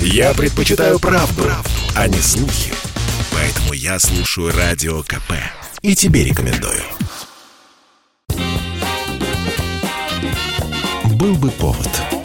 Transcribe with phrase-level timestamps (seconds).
[0.00, 2.72] Я предпочитаю правду, правду, а не слухи.
[3.32, 5.32] Поэтому я слушаю Радио КП.
[5.82, 6.82] И тебе рекомендую.
[11.04, 12.15] Был бы повод.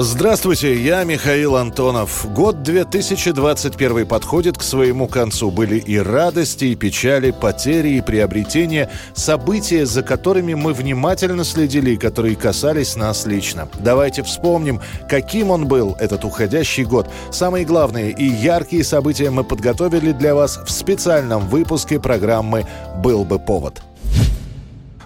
[0.00, 2.24] Здравствуйте, я Михаил Антонов.
[2.32, 5.50] Год 2021 подходит к своему концу.
[5.50, 11.96] Были и радости, и печали, потери, и приобретения, события, за которыми мы внимательно следили и
[11.96, 13.68] которые касались нас лично.
[13.80, 14.80] Давайте вспомним,
[15.10, 17.10] каким он был, этот уходящий год.
[17.32, 22.66] Самые главные и яркие события мы подготовили для вас в специальном выпуске программы
[23.02, 23.82] «Был бы повод».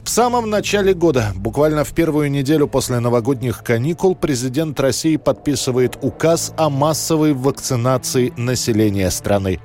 [0.04, 6.52] В самом начале года, буквально в первую неделю после новогодних каникул, президент России подписывает указ
[6.56, 9.60] о массовой вакцинации населения страны.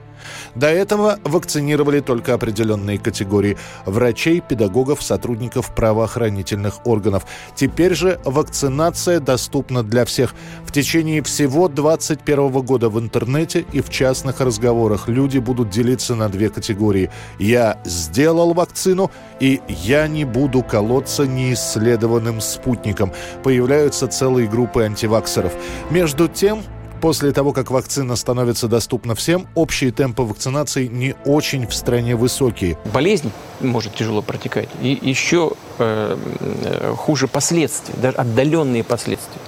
[0.55, 7.26] До этого вакцинировали только определенные категории врачей, педагогов, сотрудников правоохранительных органов.
[7.55, 10.34] Теперь же вакцинация доступна для всех.
[10.66, 16.30] В течение всего 2021 года в интернете и в частных разговорах люди будут делиться на
[16.30, 17.09] две категории.
[17.39, 23.11] Я сделал вакцину и я не буду колоться неисследованным спутником.
[23.44, 25.53] Появляются целые группы антиваксеров.
[25.89, 26.64] Между тем,
[27.02, 32.78] После того, как вакцина становится доступна всем, общие темпы вакцинации не очень в стране высокие.
[32.94, 34.70] Болезнь может тяжело протекать.
[34.81, 36.17] И еще э,
[36.64, 39.42] э, хуже последствия, даже отдаленные последствия.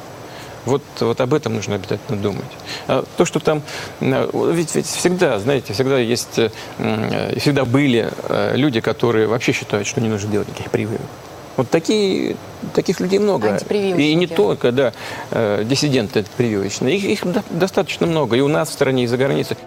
[0.66, 2.52] Вот, вот об этом нужно обязательно думать.
[2.88, 3.64] А то, что там...
[4.00, 6.38] Э, ведь, ведь всегда, знаете, всегда есть...
[6.78, 8.12] Э, всегда были
[8.56, 11.02] люди, которые вообще считают, что не нужно делать никаких прививок.
[11.60, 12.38] Вот такие,
[12.74, 13.60] таких людей много.
[13.70, 14.94] И не только, да,
[15.32, 16.96] э, диссиденты прививочные.
[16.96, 19.58] Их, их достаточно много и у нас в стране, и за границей.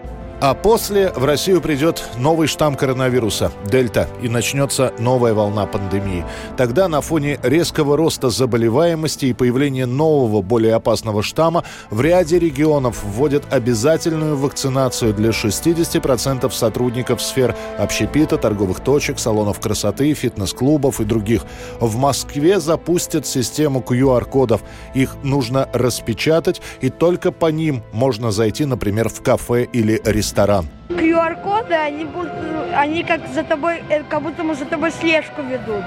[0.44, 6.24] А после в Россию придет новый штамм коронавируса– Дельта, и начнется новая волна пандемии.
[6.56, 13.04] Тогда на фоне резкого роста заболеваемости и появления нового, более опасного штамма в ряде регионов
[13.04, 21.42] вводят обязательную вакцинацию для 60% сотрудников сфер общепита, торговых точек, салонов красоты, фитнес-клубов и других.
[21.78, 24.62] В Москве запустят систему QR-кодов.
[24.94, 30.66] Их нужно распечатать, и только по ним можно зайти, например, в кафе или ресторан ресторан.
[30.88, 32.30] QR-коды, они, будут,
[32.74, 35.84] они как за тобой, э, как будто мы за тобой слежку ведут.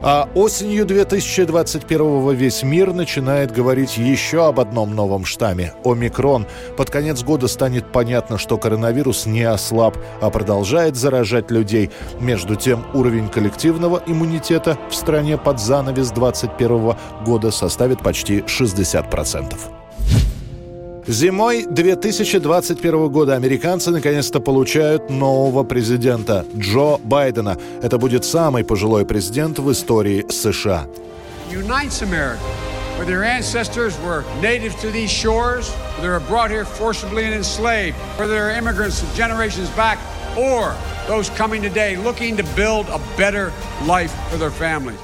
[0.00, 6.46] А осенью 2021 весь мир начинает говорить еще об одном новом штамме– омикрон.
[6.76, 11.90] Под конец года станет понятно, что коронавирус не ослаб, а продолжает заражать людей.
[12.20, 19.56] Между тем, уровень коллективного иммунитета в стране под занавес 2021 года составит почти 60%.
[21.08, 27.56] Зимой 2021 года американцы наконец-то получают нового президента Джо Байдена.
[27.82, 30.86] Это будет самый пожилой президент в истории США.
[31.50, 32.38] Unites America.
[32.98, 37.34] Whether your ancestors were natives to these shores, whether they were brought here forcibly and
[37.34, 39.98] enslaved, whether they're immigrants from generations back,
[40.36, 40.74] or
[41.06, 43.50] those coming today looking to build a better
[43.86, 44.98] life for their families.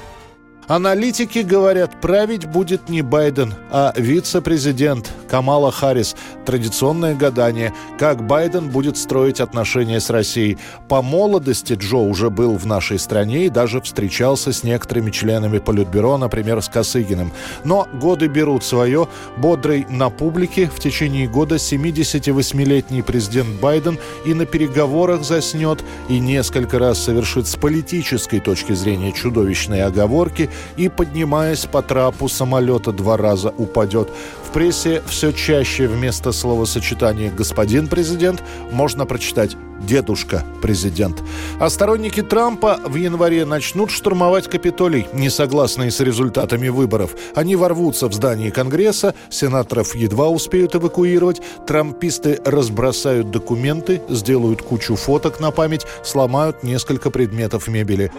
[0.67, 6.15] Аналитики говорят, править будет не Байден, а вице-президент Камала Харрис.
[6.45, 10.57] Традиционное гадание, как Байден будет строить отношения с Россией.
[10.87, 16.17] По молодости Джо уже был в нашей стране и даже встречался с некоторыми членами Политбюро,
[16.17, 17.33] например, с Косыгиным.
[17.65, 19.09] Но годы берут свое.
[19.35, 26.79] Бодрый на публике в течение года 78-летний президент Байден и на переговорах заснет, и несколько
[26.79, 33.49] раз совершит с политической точки зрения чудовищные оговорки, и, поднимаясь по трапу самолета, два раза
[33.49, 34.09] упадет.
[34.55, 41.21] Прессе все чаще вместо словосочетания «господин президент» можно прочитать дедушка президент.
[41.59, 47.17] А сторонники Трампа в январе начнут штурмовать Капитолий, не согласные с результатами выборов.
[47.35, 55.41] Они ворвутся в здание Конгресса, сенаторов едва успеют эвакуировать, трамписты разбросают документы, сделают кучу фоток
[55.41, 58.09] на память, сломают несколько предметов мебели.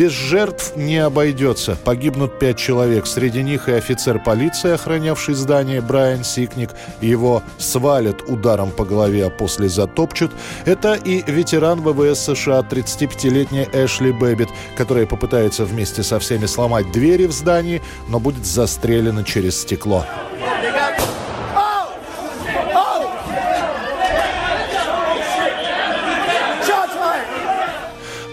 [0.00, 1.76] Без жертв не обойдется.
[1.84, 3.06] Погибнут пять человек.
[3.06, 6.70] Среди них и офицер полиции, охранявший здание, Брайан Сикник.
[7.02, 10.32] Его свалят ударом по голове, а после затопчут.
[10.64, 17.26] Это и ветеран ВВС США, 35-летняя Эшли Бэббит, которая попытается вместе со всеми сломать двери
[17.26, 20.06] в здании, но будет застрелена через стекло.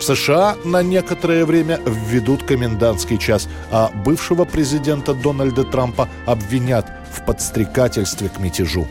[0.08, 8.30] США на некоторое время введут комендантский час, а бывшего президента Дональда Трампа обвинят в подстрекательстве
[8.30, 8.88] к мятежу.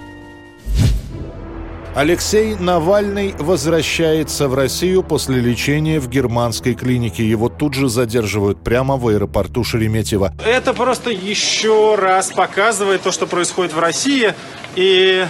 [1.95, 7.27] Алексей Навальный возвращается в Россию после лечения в германской клинике.
[7.27, 10.35] Его тут же задерживают прямо в аэропорту Шереметьево.
[10.45, 14.35] Это просто еще раз показывает то, что происходит в России.
[14.75, 15.25] И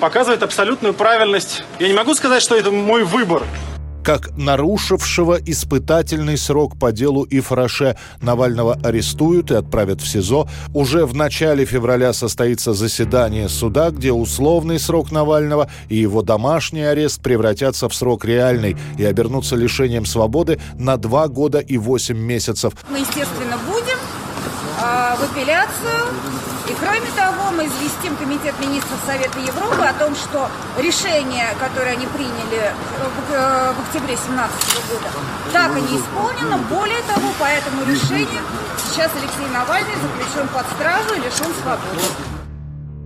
[0.00, 1.62] показывает абсолютную правильность.
[1.78, 3.44] Я не могу сказать, что это мой выбор
[4.06, 7.96] как нарушившего испытательный срок по делу Ифраше.
[8.22, 10.48] Навального арестуют и отправят в СИЗО.
[10.72, 17.20] Уже в начале февраля состоится заседание суда, где условный срок Навального и его домашний арест
[17.20, 22.74] превратятся в срок реальный и обернутся лишением свободы на два года и восемь месяцев.
[22.88, 23.98] Мы, естественно, будем
[24.84, 26.35] э, в апелляцию
[26.68, 30.48] и кроме того, мы известим Комитет министров Совета Европы о том, что
[30.78, 32.72] решение, которое они приняли
[33.28, 35.10] в октябре 2017 года,
[35.52, 36.58] так и не исполнено.
[36.68, 38.42] Более того, по этому решению
[38.78, 42.02] сейчас Алексей Навальный заключен под стражу и лишен свободы.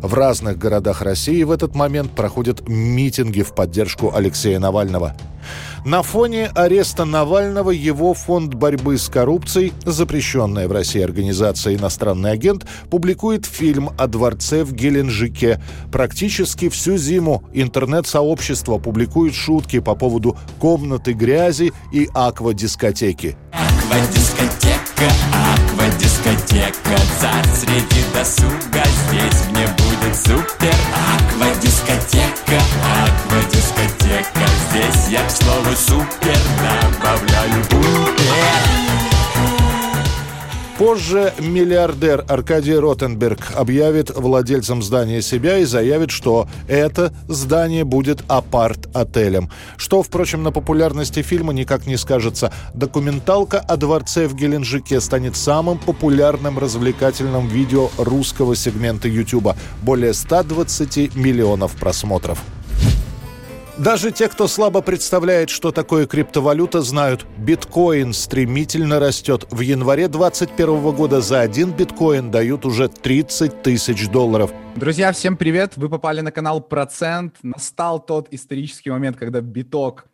[0.03, 5.15] В разных городах России в этот момент проходят митинги в поддержку Алексея Навального.
[5.85, 12.67] На фоне ареста Навального его фонд борьбы с коррупцией, запрещенная в России организация «Иностранный агент»,
[12.91, 15.63] публикует фильм о дворце в Геленджике.
[15.91, 23.37] Практически всю зиму интернет-сообщество публикует шутки по поводу комнаты грязи и аквадискотеки.
[23.53, 25.11] Аквадискотека,
[25.57, 30.75] аквадискотека, царь среди досуга, здесь мне будет супер.
[31.17, 32.61] Аквадискотека,
[33.03, 38.21] аквадискотека, здесь я к слову супер добавляю бупер.
[40.79, 49.51] Позже миллиардер Аркадий Ротенберг объявит владельцам здания себя и заявит, что это здание будет апарт-отелем.
[49.77, 52.51] Что, впрочем, на популярности фильма никак не скажется.
[52.73, 59.55] Документалка о дворце в Геленджике станет самым популярным развлекательным видео русского сегмента YouTube.
[59.83, 62.39] Более 120 миллионов просмотров.
[63.83, 69.47] Даже те, кто слабо представляет, что такое криптовалюта, знают, биткоин стремительно растет.
[69.51, 74.53] В январе 2021 года за один биткоин дают уже 30 тысяч долларов.
[74.77, 75.79] Друзья, всем привет!
[75.79, 77.37] Вы попали на канал Процент.
[77.43, 80.05] Настал тот исторический момент, когда биток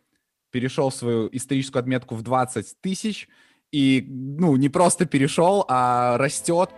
[0.49, 3.27] перешел свою историческую отметку в 20 тысяч.
[3.73, 6.69] И, ну, не просто перешел, а растет.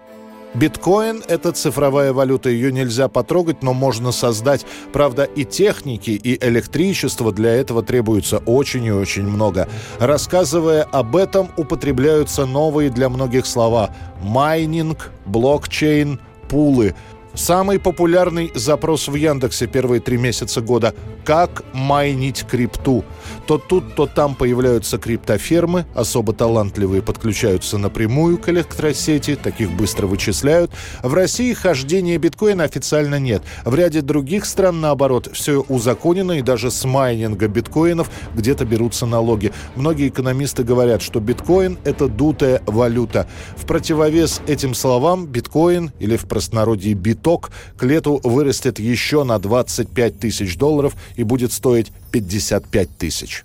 [0.55, 4.65] Биткоин– это цифровая валюта, ее нельзя потрогать, но можно создать.
[4.91, 9.69] Правда, и техники, и электричество для этого требуется очень и очень много.
[9.99, 16.95] Рассказывая об этом, употребляются новые для многих слова– майнинг, блокчейн, пулы–
[17.35, 20.93] Самый популярный запрос в Яндексе первые три месяца года–
[21.23, 23.05] «Как майнить крипту?».
[23.47, 30.71] То тут, то там появляются криптофермы, особо талантливые подключаются напрямую к электросети, таких быстро вычисляют.
[31.03, 33.41] В России хождения биткоина официально нет.
[33.65, 39.51] В ряде других стран, наоборот, все узаконено, и даже с майнинга биткоинов где-то берутся налоги.
[39.75, 43.27] Многие экономисты говорят, что биткоин– это дутая валюта.
[43.55, 50.19] В противовес этим словам биткоин, или в простонародье биток, к лету вырастет еще на 25
[50.19, 53.43] тысяч долларов и будет стоить 55 тысяч.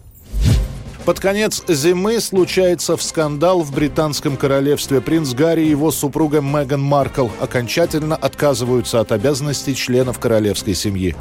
[1.04, 5.02] Под конец зимы случается в скандал в британском королевстве.
[5.02, 11.14] Принц Гарри и его супруга Меган Маркл окончательно отказываются от обязанностей членов королевской семьи.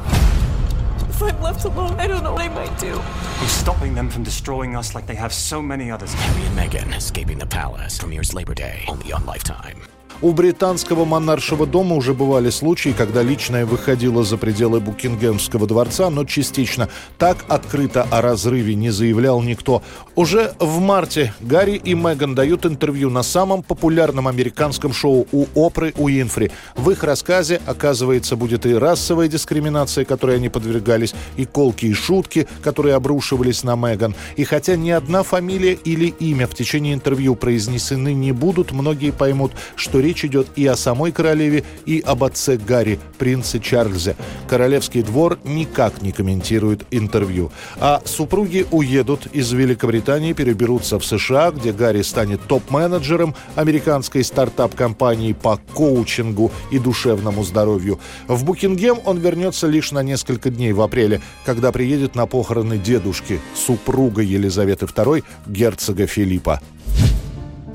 [3.63, 6.13] stopping them from destroying us like they have so many others.
[6.13, 9.92] Harry and Meghan escaping the palace premieres Labor Day only on Lifetime.
[10.23, 16.23] У британского монаршего дома уже бывали случаи, когда личное выходило за пределы Букингемского дворца, но
[16.23, 16.87] частично.
[17.17, 19.83] Так открыто о разрыве не заявлял никто.
[20.15, 25.93] Уже в марте Гарри и Меган дают интервью на самом популярном американском шоу у Опры
[25.97, 26.51] Уинфри.
[26.77, 32.47] В их рассказе, оказывается, будет и расовая дискриминация, которой они подвергались, и колки и шутки,
[32.61, 34.15] которые обрушивались на Меган.
[34.37, 39.51] И хотя ни одна фамилия или имя в течение интервью произнесены не будут, многие поймут,
[39.75, 44.15] что речь Речь идет и о самой королеве, и об отце Гарри, принце Чарльзе.
[44.47, 47.51] Королевский двор никак не комментирует интервью.
[47.77, 55.59] А супруги уедут из Великобритании, переберутся в США, где Гарри станет топ-менеджером американской стартап-компании по
[55.73, 57.99] коучингу и душевному здоровью.
[58.27, 63.41] В Букингем он вернется лишь на несколько дней в апреле, когда приедет на похороны дедушки,
[63.55, 66.61] супруга Елизаветы II, герцога Филиппа.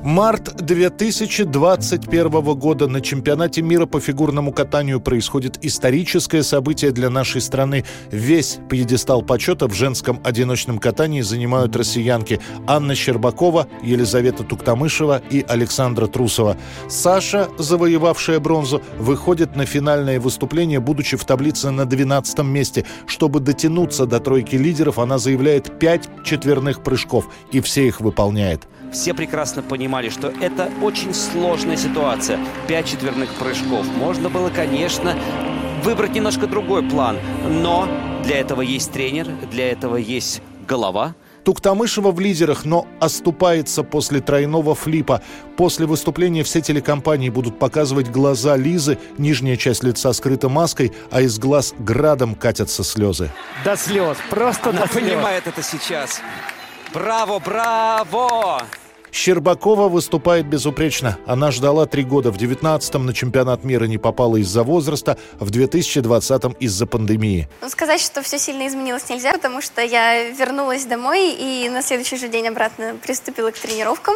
[0.03, 7.83] Март 2021 года на чемпионате мира по фигурному катанию происходит историческое событие для нашей страны.
[8.09, 16.07] Весь пьедестал почета в женском одиночном катании занимают россиянки Анна Щербакова, Елизавета Туктамышева и Александра
[16.07, 16.55] Трусова.
[16.87, 22.85] Саша, завоевавшая бронзу, выходит на финальное выступление, будучи в таблице на 12 месте.
[23.05, 28.65] Чтобы дотянуться до тройки лидеров, она заявляет 5 четверных прыжков и все их выполняет.
[28.91, 32.39] Все прекрасно понимали, что это очень сложная ситуация.
[32.67, 33.85] Пять четверных прыжков.
[33.97, 35.15] Можно было, конечно,
[35.83, 37.17] выбрать немножко другой план.
[37.47, 37.87] Но
[38.23, 41.15] для этого есть тренер, для этого есть голова.
[41.45, 45.21] Туктамышева в лидерах, но оступается после тройного флипа.
[45.55, 51.39] После выступления все телекомпании будут показывать глаза Лизы, нижняя часть лица скрыта маской, а из
[51.39, 53.31] глаз градом катятся слезы.
[53.63, 55.03] До слез, просто Она до слез.
[55.03, 56.21] понимает это сейчас.
[56.93, 58.61] Браво, браво!
[59.11, 61.17] Щербакова выступает безупречно.
[61.25, 62.31] Она ждала три года.
[62.31, 67.47] В 19-м на чемпионат мира не попала из-за возраста, в 2020-м из-за пандемии.
[67.61, 72.17] Ну, сказать, что все сильно изменилось нельзя, потому что я вернулась домой и на следующий
[72.17, 74.15] же день обратно приступила к тренировкам.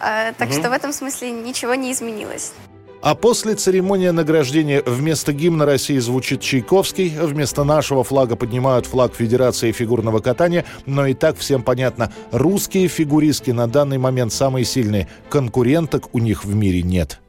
[0.00, 0.58] А, так угу.
[0.58, 2.52] что в этом смысле ничего не изменилось.
[3.00, 9.72] А после церемонии награждения вместо гимна России звучит Чайковский, вместо нашего флага поднимают флаг Федерации
[9.72, 16.14] фигурного катания, но и так всем понятно, русские фигуристки на данный момент самые сильные, конкуренток
[16.14, 17.20] у них в мире нет.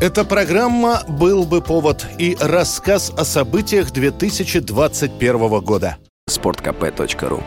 [0.00, 5.98] Эта программа «Был бы повод» и рассказ о событиях 2021 года.
[6.26, 7.42] Спорткп.ру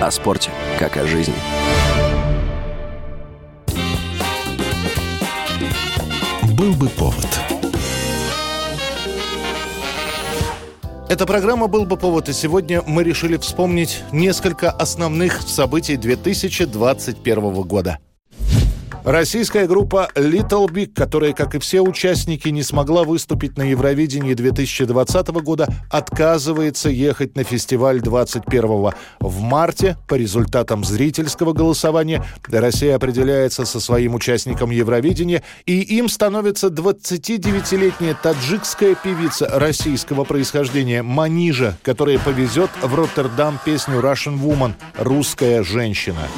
[0.00, 1.34] О спорте, как о жизни.
[6.60, 7.26] Был бы повод.
[11.08, 17.98] Эта программа «Был бы повод», и сегодня мы решили вспомнить несколько основных событий 2021 года–
[19.04, 25.28] Российская группа Little Big, которая, как и все участники, не смогла выступить на Евровидении 2020
[25.42, 33.80] года, отказывается ехать на фестиваль 21 В марте, по результатам зрительского голосования, Россия определяется со
[33.80, 42.94] своим участником Евровидения, и им становится 29-летняя таджикская певица российского происхождения Манижа, которая повезет в
[42.94, 46.28] Роттердам песню Russian Woman «Русская женщина».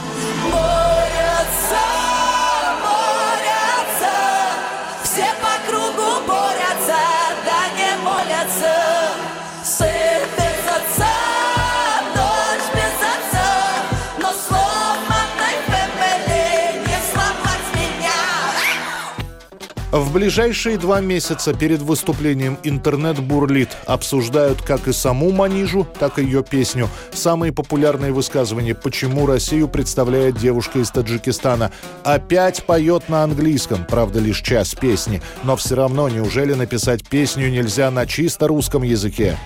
[19.92, 23.68] В ближайшие два месяца перед выступлением интернет бурлит.
[23.84, 26.88] Обсуждают как и саму Манижу, так и ее песню.
[27.12, 31.72] Самые популярные высказывания «Почему Россию представляет девушка из Таджикистана?»
[32.04, 35.20] Опять поет на английском, правда, лишь час песни.
[35.42, 39.36] Но все равно, неужели написать песню нельзя на чисто русском языке?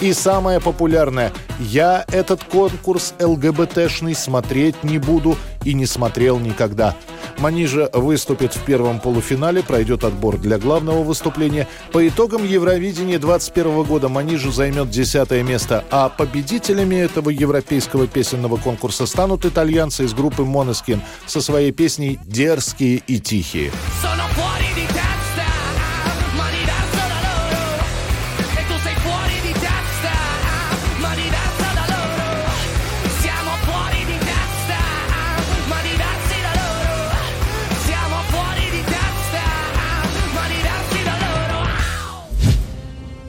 [0.00, 6.94] И самое популярное «Я этот конкурс ЛГБТшный смотреть не буду и не смотрел никогда».
[7.38, 11.68] Манижа выступит в первом полуфинале, пройдет отбор для главного выступления.
[11.92, 19.06] По итогам Евровидения 2021 года Манижа займет десятое место, а победителями этого европейского песенного конкурса
[19.06, 23.70] станут итальянцы из группы Måneskin со своей песней «Дерзкие и тихие».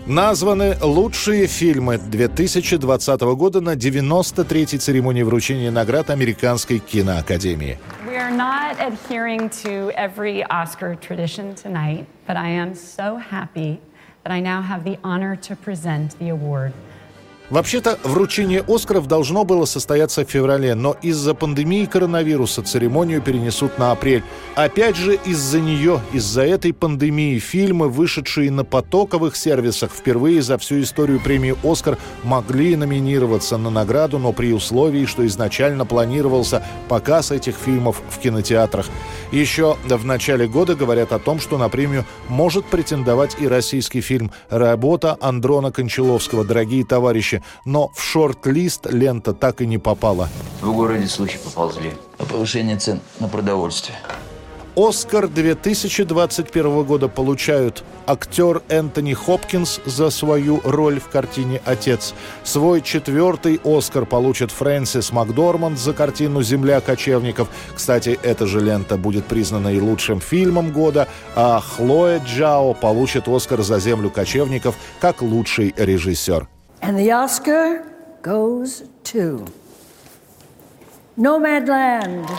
[0.09, 7.77] Названы лучшие фильмы 2020 года на 93-й церемонии вручения наград Американской киноакадемии.
[14.23, 16.73] That I now have the honor to present the award
[17.49, 23.91] Вообще-то, вручение «Оскаров» должно было состояться в феврале, но из-за пандемии коронавируса церемонию перенесут на
[23.91, 24.23] апрель.
[24.53, 30.81] Опять же, из-за нее, из-за этой пандемии, фильмы, вышедшие на потоковых сервисах, впервые за всю
[30.81, 37.55] историю премии «Оскар» могли номинироваться на награду, но при условии, что изначально планировался показ этих
[37.55, 38.85] фильмов в кинотеатрах.
[39.31, 44.31] Еще в начале года говорят о том, что на премию может претендовать и российский фильм
[44.49, 50.29] «Работа» Андрона Кончаловского «Дорогие товарищи», но в шорт-лист лента так и не попала.
[50.61, 53.97] В городе слухи поползли о повышении цен на продовольствие.
[54.75, 62.13] Оскар 2021 года получают актер Энтони Хопкинс за свою роль в картине «Отец».
[62.43, 67.49] Свой четвертый Оскар получит Фрэнсис Макдорманд за картину «Земля кочевников».
[67.75, 73.61] Кстати, эта же лента будет признана и лучшим фильмом года, а Хлоя Джао получит Оскар
[73.63, 76.47] за «Землю кочевников» как лучший режиссер.
[76.81, 77.83] And the Oscar
[78.21, 79.45] goes to
[81.17, 82.29] Nomadland.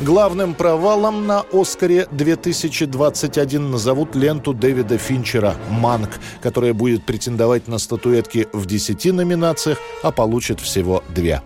[0.00, 6.10] Главным провалом на «Оскаре» 2021 назовут ленту Дэвида Финчера «Манк»,
[6.40, 11.40] которая будет претендовать на статуэтки в 10 номинациях, а получит всего две.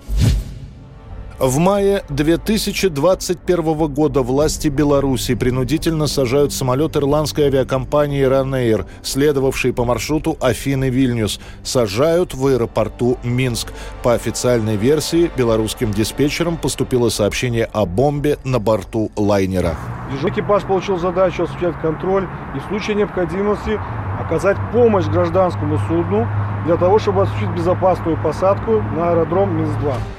[1.38, 10.38] В мае 2021 года власти Беларуси принудительно сажают самолет ирландской авиакомпании «Ранэйр», следовавший по маршруту
[10.40, 11.38] Афины-Вильнюс.
[11.62, 13.74] Сажают в аэропорту Минск.
[14.02, 19.76] По официальной версии, белорусским диспетчерам поступило сообщение о бомбе на борту лайнера.
[20.22, 23.78] Экипаж получил задачу осуществлять контроль и в случае необходимости
[24.18, 26.26] оказать помощь гражданскому судну
[26.64, 30.15] для того, чтобы осуществить безопасную посадку на аэродром Минск-2.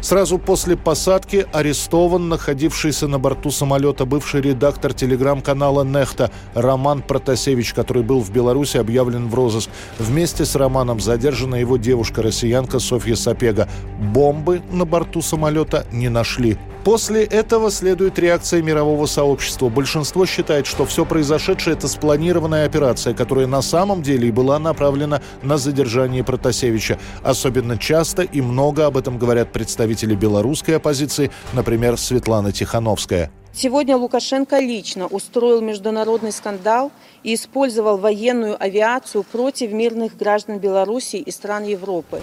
[0.00, 8.02] Сразу после посадки арестован находившийся на борту самолета бывший редактор телеграм-канала «Нехта» Роман Протасевич, который
[8.04, 9.70] был в Беларуси объявлен в розыск.
[9.98, 13.68] Вместе с Романом задержана его девушка-россиянка Софья Сапега.
[13.98, 16.58] Бомбы на борту самолета не нашли.
[16.88, 19.68] После этого следует реакция мирового сообщества.
[19.68, 25.20] Большинство считает, что все произошедшее– это спланированная операция, которая на самом деле и была направлена
[25.42, 26.98] на задержание Протасевича.
[27.22, 33.30] Особенно часто и много об этом говорят представители белорусской оппозиции, например, Светлана Тихановская.
[33.52, 36.90] Сегодня Лукашенко лично устроил международный скандал
[37.22, 42.22] и использовал военную авиацию против мирных граждан Беларуси и стран Европы.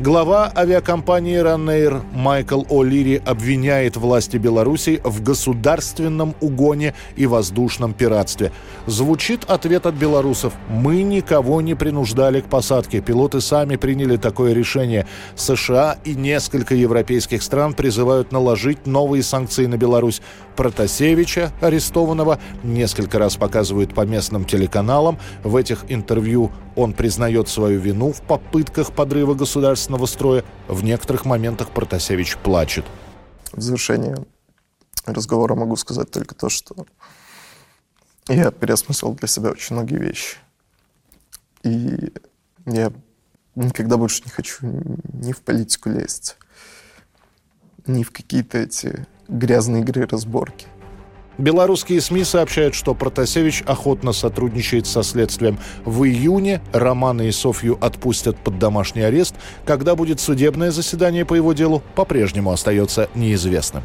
[0.00, 8.50] Глава авиакомпании «Раннейр» Майкл О'Лири обвиняет власти Беларуси в государственном угоне и воздушном пиратстве.
[8.86, 10.54] Звучит ответ от белорусов.
[10.70, 13.02] «Мы никого не принуждали к посадке.
[13.02, 15.06] Пилоты сами приняли такое решение.
[15.36, 20.22] США и несколько европейских стран призывают наложить новые санкции на Беларусь.
[20.60, 25.18] Протасевича, арестованного, несколько раз показывают по местным телеканалам.
[25.42, 30.44] В этих интервью он признает свою вину в попытках подрыва государственного строя.
[30.68, 32.84] В некоторых моментах Протасевич плачет.
[33.52, 34.26] В завершение
[35.06, 36.84] разговора могу сказать только то, что
[38.28, 40.36] я переосмыслил для себя очень многие вещи.
[41.62, 42.12] И
[42.66, 42.92] я
[43.54, 44.58] никогда больше не хочу
[45.14, 46.36] ни в политику лезть,
[47.86, 50.66] ни в какие-то эти грязные игры разборки.
[51.38, 55.58] Белорусские СМИ сообщают, что Протасевич охотно сотрудничает со следствием.
[55.86, 59.34] В июне Романа и Софью отпустят под домашний арест.
[59.64, 63.82] Когда будет судебное заседание по его делу, по-прежнему остается неизвестным.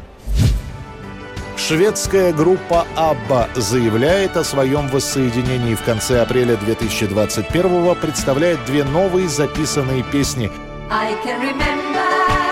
[1.56, 10.02] Шведская группа «Абба» заявляет о своем воссоединении в конце апреля 2021 представляет две новые записанные
[10.02, 10.50] песни.
[10.90, 12.45] I can remember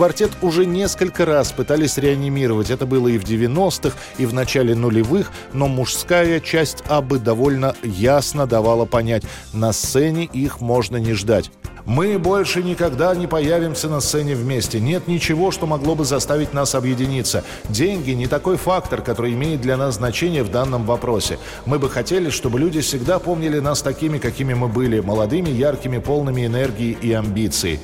[0.00, 2.70] Квартет уже несколько раз пытались реанимировать.
[2.70, 8.46] Это было и в 90-х, и в начале нулевых, но мужская часть Абы довольно ясно
[8.46, 11.50] давала понять, на сцене их можно не ждать.
[11.84, 14.80] Мы больше никогда не появимся на сцене вместе.
[14.80, 17.44] Нет ничего, что могло бы заставить нас объединиться.
[17.68, 21.38] Деньги не такой фактор, который имеет для нас значение в данном вопросе.
[21.66, 26.46] Мы бы хотели, чтобы люди всегда помнили нас такими, какими мы были, молодыми, яркими, полными
[26.46, 27.80] энергии и амбиций.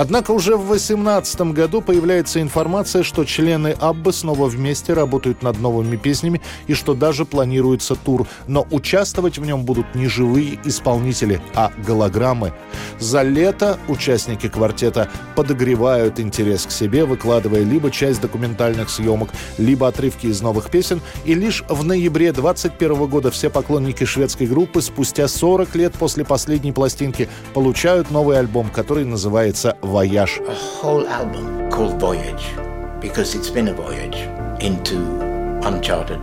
[0.00, 5.96] Однако уже в 2018 году появляется информация, что члены Аббы снова вместе работают над новыми
[5.96, 8.26] песнями и что даже планируется тур.
[8.46, 12.54] Но участвовать в нем будут не живые исполнители, а голограммы.
[12.98, 20.28] За лето участники квартета подогревают интерес к себе, выкладывая либо часть документальных съемок, либо отрывки
[20.28, 21.02] из новых песен.
[21.26, 26.72] И лишь в ноябре 2021 года все поклонники шведской группы спустя 40 лет после последней
[26.72, 29.76] пластинки получают новый альбом, который называется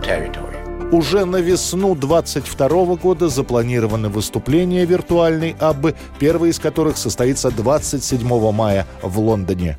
[0.02, 0.58] territory.
[0.90, 8.86] Уже на весну 22 года запланированы выступления виртуальной Аббы, первый из которых состоится 27 мая
[9.02, 9.78] в Лондоне.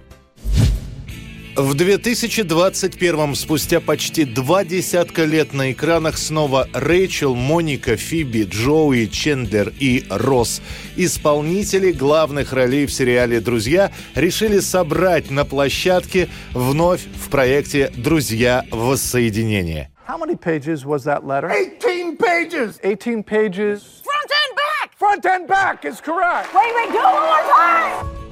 [1.60, 9.74] В 2021 спустя почти два десятка лет на экранах снова Рэйчел, Моника, Фиби, Джоуи, Чендлер
[9.78, 10.62] и Росс.
[10.96, 18.64] Исполнители главных ролей в сериале «Друзья» решили собрать на площадке вновь в проекте «Друзья.
[18.72, 19.92] Воссоединение».
[20.08, 21.50] How many pages was that letter?
[21.50, 22.80] 18 pages!
[22.84, 24.02] 18 pages.
[24.06, 24.98] Front and back!
[24.98, 26.54] Front and back is correct.
[26.56, 28.29] Wait, wait, do it one more time!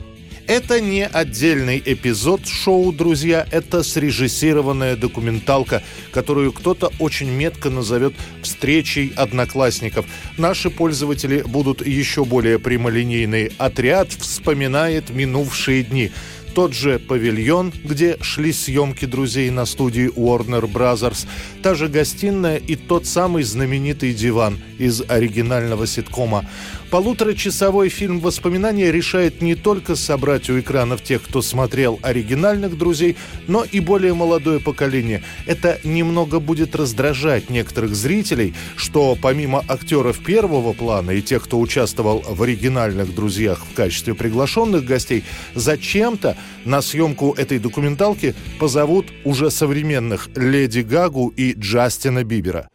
[0.48, 5.84] Это не отдельный эпизод шоу «Друзья», это срежиссированная документалка,
[6.14, 10.06] которую кто-то очень метко назовет «встречей одноклассников».
[10.38, 13.52] Наши пользователи будут еще более прямолинейные.
[13.58, 16.14] Отряд вспоминает минувшие дни–
[16.58, 21.28] тот же павильон, где шли съемки друзей на студии Warner Brothers,
[21.62, 26.50] та же гостиная и тот самый знаменитый диван из оригинального ситкома.
[26.90, 33.66] Полуторачасовой фильм «Воспоминания» решает не только собрать у экранов тех, кто смотрел оригинальных «Друзей», но
[33.70, 35.22] и более молодое поколение.
[35.46, 42.24] Это немного будет раздражать некоторых зрителей, что помимо актеров первого плана и тех, кто участвовал
[42.26, 50.30] в оригинальных «Друзьях» в качестве приглашенных гостей, зачем-то на съемку этой документалки позовут уже современных
[50.38, 52.70] Леди Гагу и Джастина Бибера.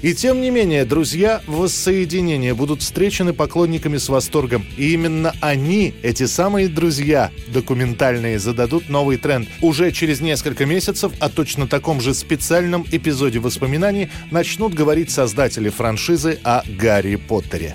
[0.00, 4.64] И тем не менее, друзья воссоединения будут встречены поклонниками с восторгом.
[4.76, 9.48] И именно они, эти самые друзья документальные, зададут новый тренд.
[9.60, 16.38] Уже через несколько месяцев о точно таком же специальном эпизоде воспоминаний начнут говорить создатели франшизы
[16.44, 17.74] о Гарри Поттере.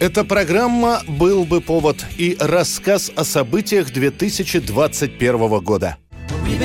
[0.00, 5.96] Эта программа «Был бы повод» и рассказ о событиях 2021 года.
[6.28, 6.58] Послушай,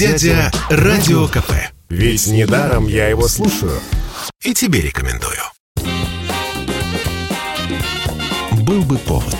[0.00, 1.52] дядя, Радио КП.
[1.90, 3.78] Ведь недаром я его слушаю.
[4.42, 5.42] И тебе рекомендую.
[8.62, 9.36] Был бы повод.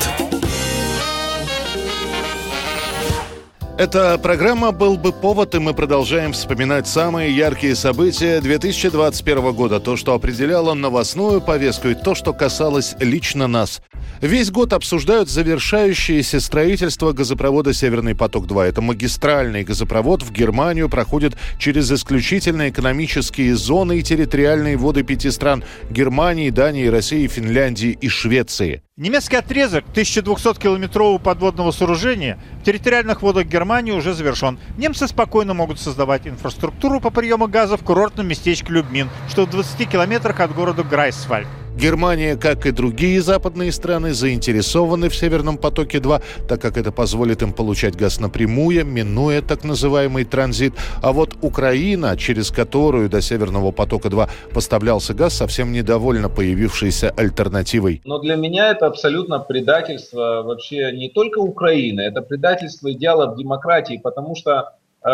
[3.78, 9.80] Эта программа «Был бы повод», и мы продолжаем вспоминать самые яркие события 2021 года.
[9.80, 13.80] То, что определяло новостную повестку, и то, что касалось лично нас.
[14.20, 18.64] Весь год обсуждают завершающееся строительство газопровода «Северный поток-2».
[18.64, 25.64] Это магистральный газопровод в Германию проходит через исключительно экономические зоны и территориальные воды пяти стран–
[25.90, 28.82] Германии, Дании, России, Финляндии и Швеции.
[28.98, 34.58] Немецкий отрезок 1200-километрового подводного сооружения в территориальных водах Германии уже завершен.
[34.76, 39.88] Немцы спокойно могут создавать инфраструктуру по приему газа в курортном местечке Любмин, что в 20
[39.88, 41.48] километрах от города Грайсвальд.
[41.76, 47.52] Германия, как и другие западные страны, заинтересованы в «Северном потоке-2», так как это позволит им
[47.52, 50.74] получать газ напрямую, минуя так называемый транзит.
[51.02, 58.02] А вот Украина, через которую до «Северного потока-2» поставлялся газ, совсем недовольна появившейся альтернативой.
[58.04, 64.34] Но для меня это абсолютно предательство вообще не только Украины, это предательство идеалов демократии, потому
[64.34, 65.08] что э,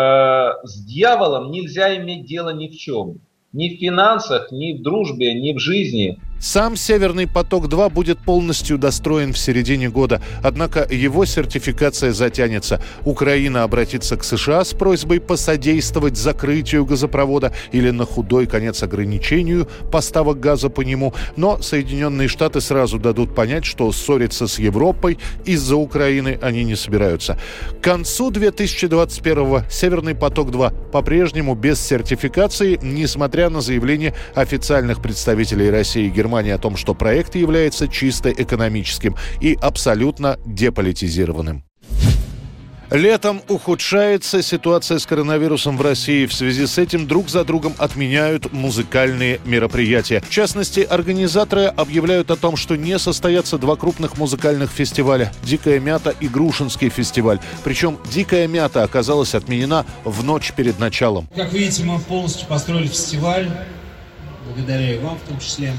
[0.63, 3.19] с дьяволом нельзя иметь дело ни в чем.
[3.53, 6.19] Ни в финансах, ни в дружбе, ни в жизни.
[6.39, 12.79] Сам «Северный поток-2» будет полностью достроен в середине года, однако его сертификация затянется.
[13.05, 20.39] Украина обратится к США с просьбой посодействовать закрытию газопровода или на худой конец ограничению поставок
[20.39, 26.37] газа по нему, но Соединенные Штаты сразу дадут понять, что ссориться с Европой из-за Украины
[26.41, 27.39] они не собираются.
[27.81, 36.09] К концу 2021-го «Северный поток-2» по-прежнему без сертификации, несмотря на заявление официальных представителей России и
[36.09, 41.63] Германии Германии о том, что проект является чисто экономическим и абсолютно деполитизированным.
[42.91, 46.25] Летом ухудшается ситуация с коронавирусом в России.
[46.25, 50.21] В связи с этим друг за другом отменяют музыкальные мероприятия.
[50.21, 56.13] В частности, организаторы объявляют о том, что не состоятся два крупных музыкальных фестиваля– «Дикая мята»
[56.19, 57.39] и «Грушинский фестиваль».
[57.63, 61.29] Причем «Дикая мята» оказалась отменена в ночь перед началом.
[61.35, 63.49] Как видите, мы полностью построили фестиваль,
[64.47, 65.73] благодаря и вам в том числе.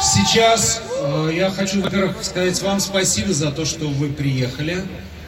[0.00, 4.82] Сейчас э, я хочу, во-первых, сказать вам спасибо за то, что вы приехали.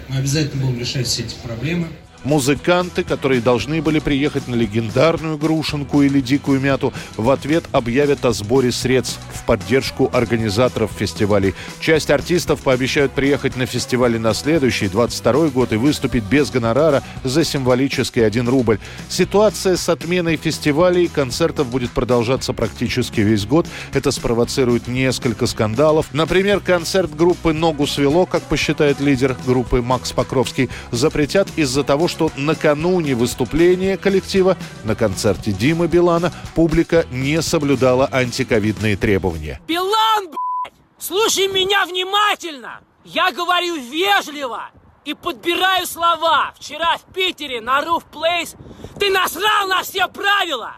[0.08, 1.88] Мы обязательно будем решать все эти проблемы
[2.24, 8.32] музыканты, которые должны были приехать на легендарную Грушинку или Дикую Мяту, в ответ объявят о
[8.32, 11.54] сборе средств в поддержку организаторов фестивалей.
[11.80, 17.44] Часть артистов пообещают приехать на фестивали на следующий, 22 год, и выступить без гонорара за
[17.44, 18.78] символический 1 рубль.
[19.08, 23.66] Ситуация с отменой фестивалей и концертов будет продолжаться практически весь год.
[23.92, 26.06] Это спровоцирует несколько скандалов.
[26.12, 32.31] Например, концерт группы «Ногу свело», как посчитает лидер группы Макс Покровский, запретят из-за того, что
[32.37, 39.62] накануне выступления коллектива на концерте Димы Билана публика не соблюдала антиковидные требования.
[39.66, 40.75] Билан, блядь!
[40.98, 42.81] Слушай меня внимательно!
[43.03, 44.64] Я говорю вежливо
[45.07, 46.53] и подбираю слова.
[46.61, 48.57] Вчера в Питере на Roof Place
[49.01, 50.75] ты насрал на все правила!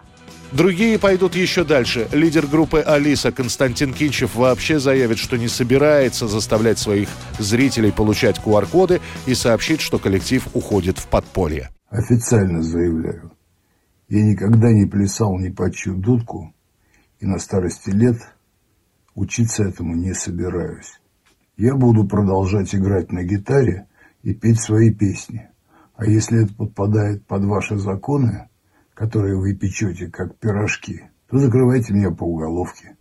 [0.55, 2.07] Другие пойдут еще дальше.
[2.13, 7.09] Лидер группы «Алиса» Константин Кинчев вообще заявит, что не собирается заставлять своих
[7.41, 11.71] зрителей получать QR-коды и сообщит, что коллектив уходит в подполье.
[11.89, 13.33] Официально заявляю,
[14.09, 16.55] я никогда не плясал ни по чью дудку
[17.19, 18.19] и на старости лет
[19.17, 21.01] учиться этому не собираюсь.
[21.57, 23.89] Я буду продолжать играть на гитаре
[24.23, 25.49] и петь свои песни.
[25.97, 28.49] А если это подпадает под ваши законы,
[28.95, 32.97] которые вы печете, как пирожки, то закрывайте меня по уголовке.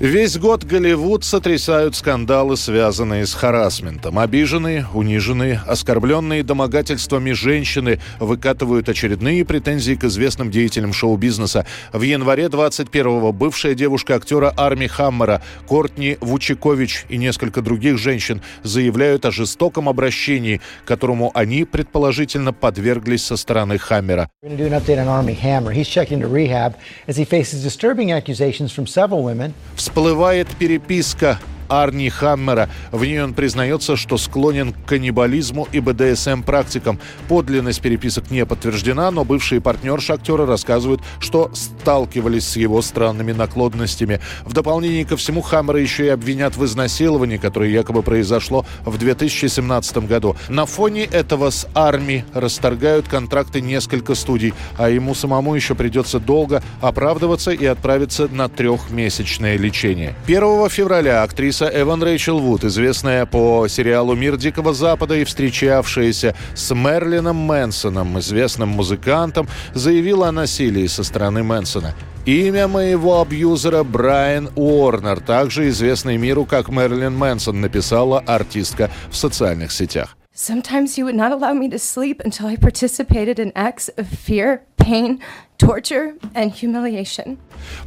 [0.00, 4.16] Весь год Голливуд сотрясают скандалы, связанные с харасментом.
[4.20, 11.66] Обиженные, униженные, оскорбленные домогательствами женщины выкатывают очередные претензии к известным деятелям шоу-бизнеса.
[11.92, 19.26] В январе 21-го бывшая девушка актера Арми Хаммера, Кортни Вучикович и несколько других женщин заявляют
[19.26, 24.30] о жестоком обращении, которому они, предположительно, подверглись со стороны Хаммера.
[29.88, 32.68] Всплывает переписка Арни Хаммера.
[32.92, 36.98] В ней он признается, что склонен к каннибализму и БДСМ-практикам.
[37.28, 44.20] Подлинность переписок не подтверждена, но бывшие партнерши актера рассказывают, что сталкивались с его странными наклонностями.
[44.44, 49.98] В дополнение ко всему, Хаммера еще и обвинят в изнасиловании, которое якобы произошло в 2017
[50.06, 50.36] году.
[50.48, 56.62] На фоне этого с Арми расторгают контракты несколько студий, а ему самому еще придется долго
[56.80, 60.14] оправдываться и отправиться на трехмесячное лечение.
[60.26, 66.34] 1 февраля актриса актриса Эван Рэйчел Вуд, известная по сериалу «Мир Дикого Запада» и встречавшаяся
[66.54, 71.94] с Мерлином Мэнсоном, известным музыкантом, заявила о насилии со стороны Мэнсона.
[72.26, 79.72] Имя моего абьюзера Брайан Уорнер, также известный миру как Мерлин Мэнсон, написала артистка в социальных
[79.72, 80.16] сетях.
[80.34, 84.60] Sometimes you would not allow me to sleep until I participated in acts of fear,
[84.76, 85.20] pain,
[85.58, 87.36] torture and humiliation.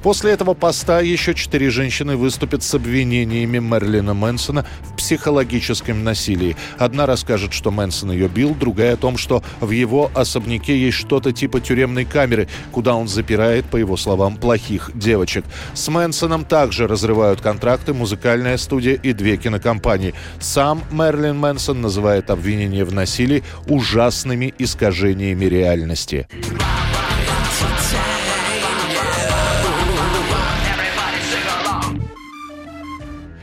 [0.03, 6.55] После этого поста еще четыре женщины выступят с обвинениями Мерлина Мэнсона в психологическом насилии.
[6.77, 11.31] Одна расскажет, что Мэнсон ее бил, другая о том, что в его особняке есть что-то
[11.31, 15.45] типа тюремной камеры, куда он запирает, по его словам, плохих девочек.
[15.73, 20.13] С Мэнсоном также разрывают контракты музыкальная студия и две кинокомпании.
[20.39, 26.27] Сам Мерлин Мэнсон называет обвинения в насилии ужасными искажениями реальности.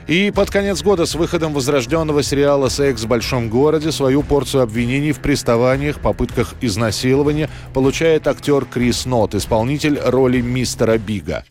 [0.08, 5.12] И под конец года с выходом возрожденного сериала «Секс в большом городе» свою порцию обвинений
[5.12, 11.44] в приставаниях, попытках изнасилования получает актер Крис Нот, исполнитель роли мистера Бига.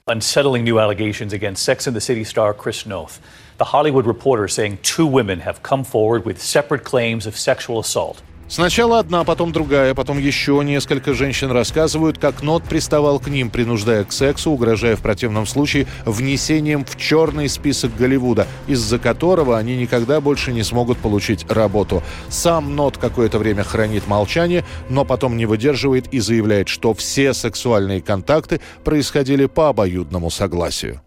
[3.60, 8.17] The Hollywood Reporter saying two women have come forward with separate claims of sexual assault.
[8.49, 14.05] Сначала одна, потом другая, потом еще несколько женщин рассказывают, как Нот приставал к ним, принуждая
[14.05, 20.21] к сексу, угрожая в противном случае внесением в черный список Голливуда, из-за которого они никогда
[20.21, 22.03] больше не смогут получить работу.
[22.29, 28.01] Сам Нот какое-то время хранит молчание, но потом не выдерживает и заявляет, что все сексуальные
[28.01, 31.01] контакты происходили по обоюдному согласию.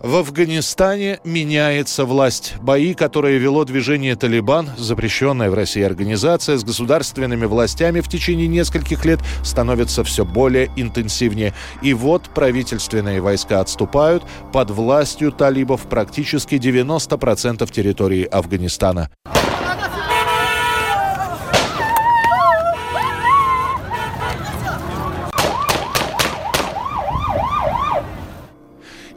[0.00, 2.54] В Афганистане меняется власть.
[2.62, 9.04] Бои, которые вело движение «Талибан», запрещенная в России организация, с государственными властями в течение нескольких
[9.04, 11.52] лет становятся все более интенсивнее.
[11.82, 14.22] И вот правительственные войска отступают.
[14.54, 19.10] Под властью талибов практически 90% территории Афганистана.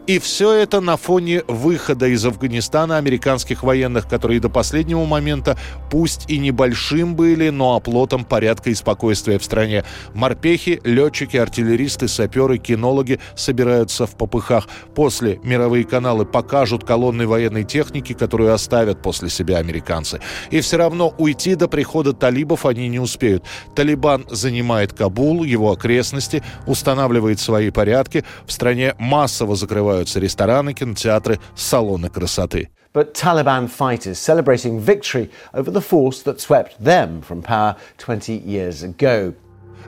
[0.06, 5.58] И все это на фоне выхода из Афганистана американских военных, которые до последнего момента,
[5.90, 9.86] пусть и небольшим были, но оплотом порядка и спокойствия в стране.
[10.14, 14.68] Морпехи, летчики, артиллеристы, саперы, кинологи собираются в попыхах.
[14.94, 20.20] После мировые каналы покажут колонны военной техники, которую оставят после себя американцы.
[20.52, 23.46] И все равно уйти до прихода талибов они не успеют.
[23.74, 28.26] Талибан занимает Кабул, его окрестности, устанавливает свои порядки.
[28.46, 32.71] В стране массово закрывают открываются рестораны, кинотеатры, салоны красоты.
[32.95, 38.83] But Taliban fighters celebrating victory over the force that swept them from power 20 years
[38.83, 39.35] ago.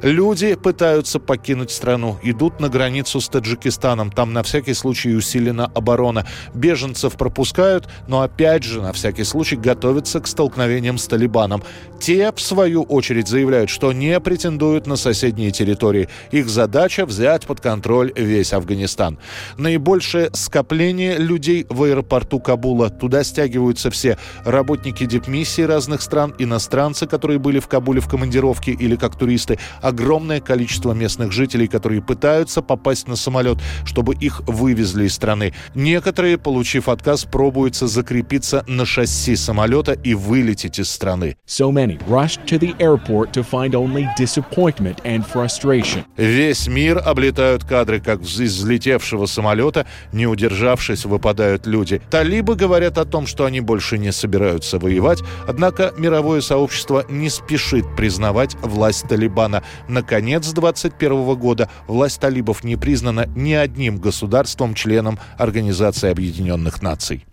[0.01, 4.11] Люди пытаются покинуть страну, идут на границу с Таджикистаном.
[4.11, 6.25] Там на всякий случай усилена оборона.
[6.53, 11.63] Беженцев пропускают, но опять же на всякий случай готовятся к столкновениям с Талибаном.
[11.99, 16.09] Те, в свою очередь, заявляют, что не претендуют на соседние территории.
[16.31, 19.17] Их задача взять под контроль весь Афганистан.
[19.57, 22.89] Наибольшее скопление людей в аэропорту Кабула.
[22.89, 28.95] Туда стягиваются все работники дипмиссии разных стран, иностранцы, которые были в Кабуле в командировке или
[28.95, 35.13] как туристы, огромное количество местных жителей, которые пытаются попасть на самолет, чтобы их вывезли из
[35.13, 35.53] страны.
[35.75, 41.37] Некоторые, получив отказ, пробуются закрепиться на шасси самолета и вылететь из страны.
[41.47, 46.03] So many rushed to the airport to find only disappointment and frustration.
[46.17, 52.01] Весь мир облетают кадры, как из взлетевшего самолета, не удержавшись, выпадают люди.
[52.09, 57.85] Талибы говорят о том, что они больше не собираются воевать, однако мировое сообщество не спешит
[57.95, 59.63] признавать власть Талибана.
[59.87, 67.25] Наконец, 2021 года власть талибов не признана ни одним государством-членом Организации Объединенных Наций.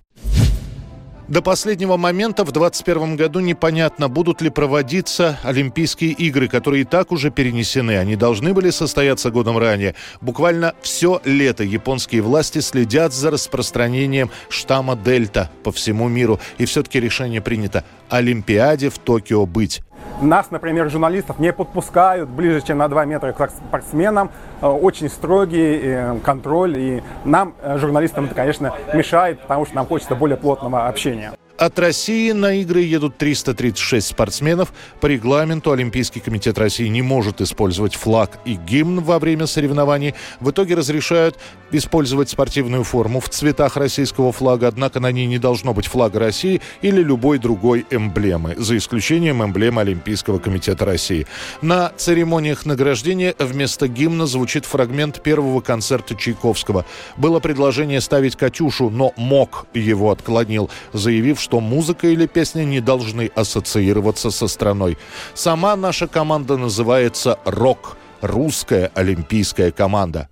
[1.32, 7.10] До последнего момента в 2021 году непонятно, будут ли проводиться Олимпийские игры, которые и так
[7.10, 7.96] уже перенесены.
[7.96, 9.94] Они должны были состояться годом ранее.
[10.20, 16.38] Буквально все лето японские власти следят за распространением штамма Дельта по всему миру.
[16.58, 17.82] И все-таки решение принято.
[18.10, 19.80] Олимпиаде в Токио быть.
[20.20, 24.30] Нас, например, журналистов не подпускают ближе, чем на 2 метра к спортсменам.
[24.60, 26.78] Э, очень строгий э, контроль.
[26.78, 31.32] И нам, э, журналистам, это, конечно, мешает, потому что нам хочется более плотного общения.
[31.62, 34.72] От России на игры едут 336 спортсменов.
[35.00, 40.16] По регламенту Олимпийский комитет России не может использовать флаг и гимн во время соревнований.
[40.40, 41.38] В итоге разрешают
[41.70, 46.60] использовать спортивную форму в цветах российского флага, однако на ней не должно быть флага России
[46.82, 51.28] или любой другой эмблемы, за исключением эмблемы Олимпийского комитета России.
[51.60, 56.84] На церемониях награждения вместо гимна звучит фрагмент первого концерта Чайковского.
[57.16, 63.31] Было предложение ставить «Катюшу», но МОК его отклонил, заявив, что музыка или песня не должны
[63.35, 64.97] ассоциироваться со страной.
[65.33, 70.29] Сама наша команда называется «Рок» – русская олимпийская команда.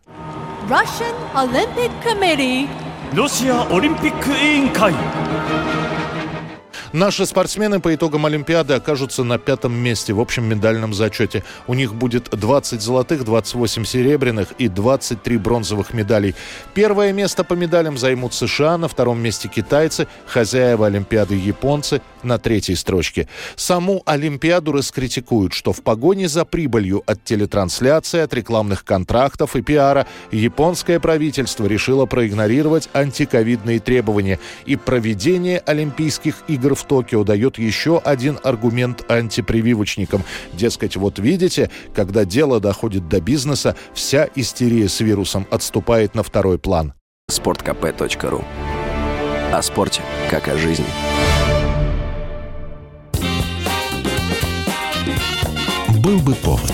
[0.70, 2.68] Russian Olympic Committee.
[3.14, 4.92] ロシアオリンピック委員会
[6.93, 11.45] Наши спортсмены по итогам Олимпиады окажутся на пятом месте в общем медальном зачете.
[11.69, 16.35] У них будет 20 золотых, 28 серебряных и 23 бронзовых медалей.
[16.75, 22.77] Первое место по медалям займут США, на втором месте китайцы, хозяева Олимпиады японцы на третьей
[22.77, 23.29] строчке.
[23.57, 30.07] Саму Олимпиаду раскритикуют, что в погоне за прибылью от телетрансляции, от рекламных контрактов и пиара
[30.31, 38.39] японское правительство решило проигнорировать антиковидные требования и проведение Олимпийских игр в Токио дает еще один
[38.43, 40.25] аргумент антипрививочникам.
[40.53, 46.59] Дескать, вот видите, когда дело доходит до бизнеса, вся истерия с вирусом отступает на второй
[46.59, 46.95] план.
[47.31, 48.45] Спорткп.ру
[49.53, 50.87] О спорте, как о жизни.
[56.03, 56.73] Был бы повод.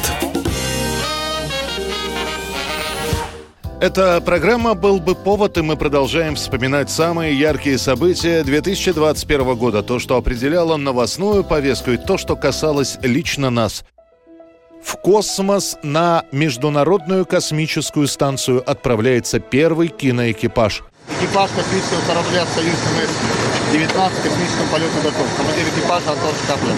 [3.81, 9.83] Эта программа «Был бы повод», и мы продолжаем вспоминать самые яркие события 2021 года.
[9.83, 13.85] То, что определяло новостную повестку, и то, что касалось лично нас.
[14.81, 20.85] В космос на Международную космическую станцию отправляется первый киноэкипаж.
[21.21, 22.77] Экипаж космического корабля «Союз
[23.75, 25.27] МС-19» в космическом полете готов.
[25.37, 26.75] Командир экипажа Антон Шкаплер.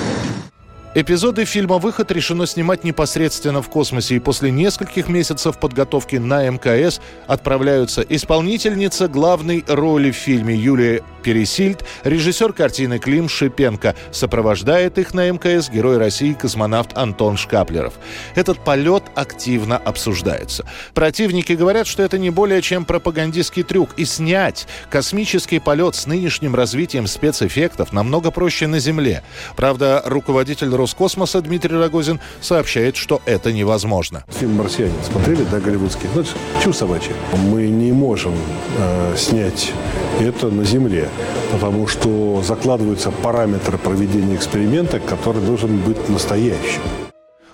[1.01, 7.01] Эпизоды фильма «Выход» решено снимать непосредственно в космосе, и после нескольких месяцев подготовки на МКС
[7.29, 13.95] отправляются исполнительница главной роли в фильме Юлия Пересильд, режиссер картины Клим Шипенко.
[14.11, 17.95] Сопровождает их на МКС герой России космонавт Антон Шкаплеров.
[18.35, 20.65] Этот полет активно обсуждается.
[20.95, 26.57] Противники говорят, что это не более чем пропагандистский трюк, и снять космический полет с нынешним
[26.57, 29.23] развитием спецэффектов намного проще на Земле.
[29.55, 34.25] Правда, руководитель Роскосмоса Дмитрий Рогозин сообщает, что это невозможно.
[34.29, 36.09] Фильм «Марсианин» смотрели, да, голливудский?
[36.15, 36.25] Ну,
[36.63, 37.13] чу собачья.
[37.51, 38.33] Мы не можем
[38.79, 39.73] э, снять
[40.19, 41.11] это на Земле,
[41.53, 46.81] потому что закладываются параметры проведения эксперимента, который должен быть настоящим.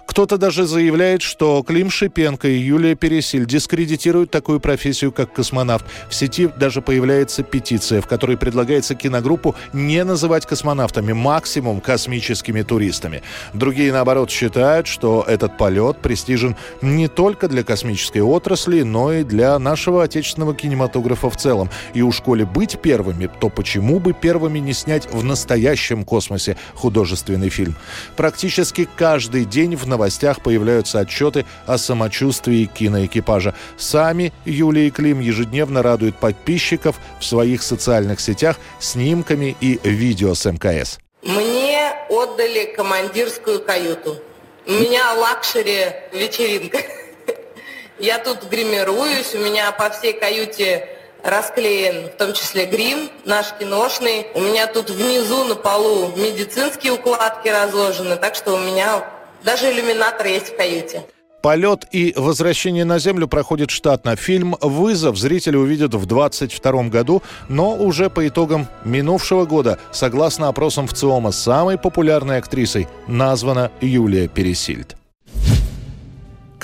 [0.07, 5.85] Кто-то даже заявляет, что Клим Шипенко и Юлия Пересиль дискредитируют такую профессию, как космонавт.
[6.09, 13.23] В сети даже появляется петиция, в которой предлагается киногруппу не называть космонавтами, максимум космическими туристами.
[13.55, 19.59] Другие, наоборот, считают, что этот полет престижен не только для космической отрасли, но и для
[19.59, 21.71] нашего отечественного кинематографа в целом.
[21.95, 27.49] И у школе быть первыми, то почему бы первыми не снять в настоящем космосе художественный
[27.49, 27.75] фильм?
[28.17, 33.55] Практически каждый день в новостях появляются отчеты о самочувствии киноэкипажа.
[33.77, 40.51] Сами Юлия и Клим ежедневно радуют подписчиков в своих социальных сетях снимками и видео с
[40.51, 40.99] МКС.
[41.23, 44.19] Мне отдали командирскую каюту.
[44.67, 46.79] У меня luxury вечеринка.
[47.99, 50.89] Я тут гримируюсь, у меня по всей каюте
[51.23, 54.27] расклеен, в том числе грим наш киношный.
[54.35, 59.05] У меня тут внизу на полу медицинские укладки разложены, так что у меня
[59.45, 61.03] даже иллюминатор есть в каюте.
[61.43, 64.17] Полет и возвращение на Землю проходит штатно.
[64.17, 70.87] Фильм «Вызов» зрители увидят в 2022 году, но уже по итогам минувшего года, согласно опросам
[70.87, 74.97] ВЦИОМа, самой популярной актрисой названа Юлия Пересильд.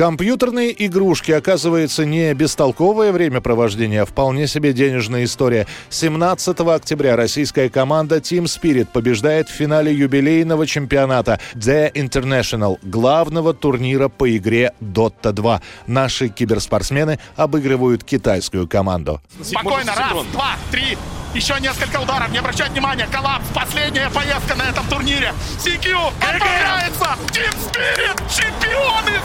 [0.00, 5.66] Компьютерные игрушки, оказывается, не бестолковое времяпровождение, а вполне себе денежная история.
[5.90, 14.08] 17 октября российская команда Team Spirit побеждает в финале юбилейного чемпионата The International, главного турнира
[14.08, 15.60] по игре Dota 2.
[15.86, 19.20] Наши киберспортсмены обыгрывают китайскую команду.
[19.42, 20.96] Спокойно, раз, два, три,
[21.34, 25.34] еще несколько ударов, не обращать внимания, коллапс, последняя поездка на этом турнире.
[25.58, 29.20] CQ отправляется Team Spirit, чемпионы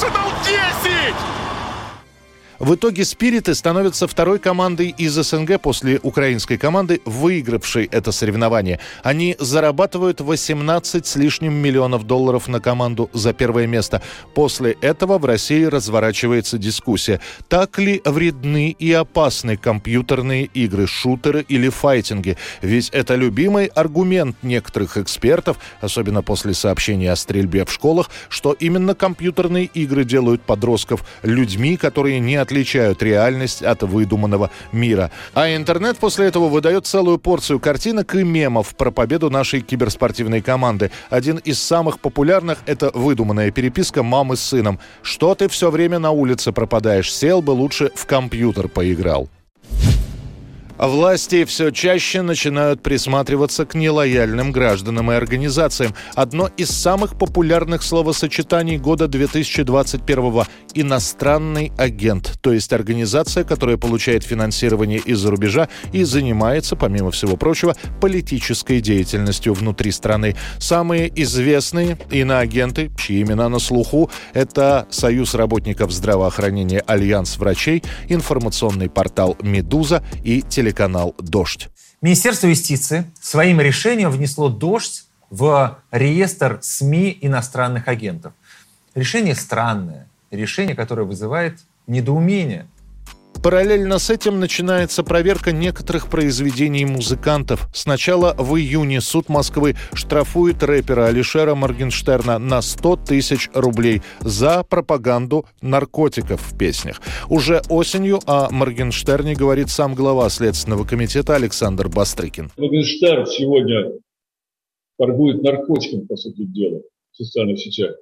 [0.00, 1.59] Isso não disse!
[2.60, 8.80] В итоге «Спириты» становятся второй командой из СНГ после украинской команды, выигравшей это соревнование.
[9.02, 14.02] Они зарабатывают 18 с лишним миллионов долларов на команду за первое место.
[14.34, 17.22] После этого в России разворачивается дискуссия.
[17.48, 22.36] Так ли вредны и опасны компьютерные игры, шутеры или файтинги?
[22.60, 28.94] Ведь это любимый аргумент некоторых экспертов, особенно после сообщения о стрельбе в школах, что именно
[28.94, 35.10] компьютерные игры делают подростков людьми, которые не отличают реальность от выдуманного мира.
[35.34, 40.90] А интернет после этого выдает целую порцию картинок и мемов про победу нашей киберспортивной команды.
[41.10, 44.80] Один из самых популярных– это выдуманная переписка мамы с сыном.
[45.02, 47.12] «Что ты все время на улице пропадаешь?
[47.12, 49.28] Сел бы лучше в компьютер поиграл».
[50.80, 55.94] Власти все чаще начинают присматриваться к нелояльным гражданам и организациям.
[56.14, 65.00] Одно из самых популярных словосочетаний года 2021– иностранный агент, то есть организация, которая получает финансирование
[65.00, 70.34] из-за рубежа и занимается, помимо всего прочего, политической деятельностью внутри страны.
[70.58, 79.36] Самые известные иноагенты, чьи имена на слуху, это Союз работников здравоохранения «Альянс врачей», информационный портал
[79.42, 81.68] «Медуза» и телеканал телеканал «Дождь».
[82.00, 88.32] Министерство юстиции своим решением внесло «Дождь» в реестр СМИ иностранных агентов.
[88.94, 92.66] Решение странное, решение, которое вызывает недоумение–
[93.42, 97.68] Параллельно с этим начинается проверка некоторых произведений музыкантов.
[97.72, 105.46] Сначала в июне суд Москвы штрафует рэпера Алишера Моргенштерна на 100 тысяч рублей за пропаганду
[105.62, 107.00] наркотиков в песнях.
[107.30, 112.50] Уже осенью о Моргенштерне говорит сам глава Следственного комитета Александр Бастрыкин.
[112.58, 113.92] Моргенштерн сегодня
[114.98, 117.96] торгует наркотиками, по сути дела, в социальных сетях.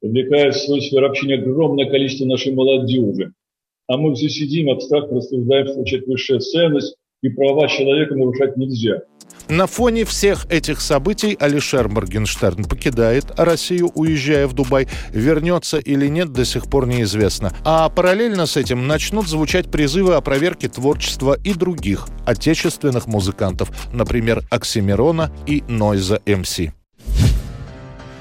[0.00, 3.32] Привлекает в свою сферу общения огромное количество нашей молодежи
[3.88, 9.02] А мы все сидим, абстрактно рассуждаем, что это высшая ценность, и права человека нарушать нельзя.
[9.48, 14.88] На фоне всех этих событий Алишер Моргенштерн покидает Россию, уезжая в Дубай.
[15.12, 17.52] Вернется или нет, до сих пор неизвестно.
[17.64, 24.42] А параллельно с этим начнут звучать призывы о проверке творчества и других отечественных музыкантов, например,
[24.50, 26.60] Оксимирона и Нойза МС.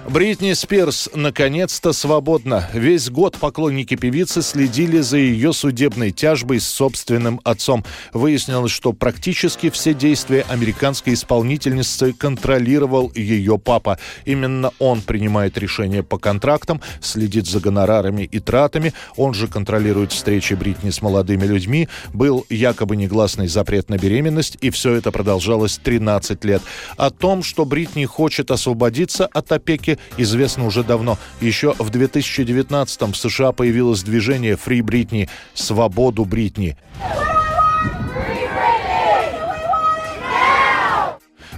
[0.08, 2.70] Бритни Спирс наконец-то свободна.
[2.74, 7.84] Весь год поклонники певицы следили за ее судебной тяжбой с собственным отцом.
[8.14, 13.98] Выяснилось, что практически все действия американской исполнительницы контролировал ее папа.
[14.26, 18.94] Именно он принимает решения по контрактам, следит за гонорарами и тратами.
[19.18, 21.90] Он же контролирует встречи Бритни с молодыми людьми.
[22.14, 26.62] Был якобы негласный запрет на беременность, и все это продолжалось 13 лет.
[26.96, 31.18] О том, что Бритни хочет освободиться от опеки, известно уже давно.
[31.42, 36.78] Еще в 2019-м в США появилось движение Free Britney– «Свободу Бритни».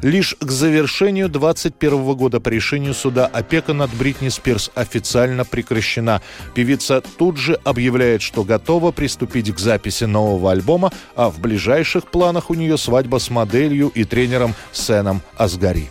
[0.02, 6.22] Лишь к завершению 2021 года по решению суда опека над Бритни Спирс официально прекращена.
[6.54, 12.50] Певица тут же объявляет, что готова приступить к записи нового альбома, а в ближайших планах
[12.50, 15.90] у нее свадьба с моделью и тренером Сеном Асгари.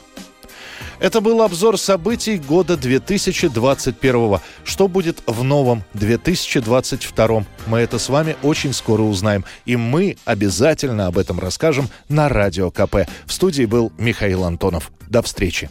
[0.99, 4.39] Это был обзор событий года 2021.
[4.65, 7.45] Что будет в новом 2022?
[7.67, 9.45] Мы это с вами очень скоро узнаем.
[9.67, 13.09] И мы обязательно об этом расскажем на Радио КП.
[13.27, 14.91] В студии был Михаил Антонов.
[15.09, 15.71] До встречи.